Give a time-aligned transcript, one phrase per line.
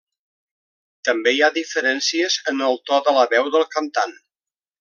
[1.09, 4.21] També hi ha diferències en el to de la veu del cantant.